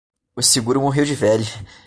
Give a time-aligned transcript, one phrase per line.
[0.35, 1.45] O seguro morreu de velho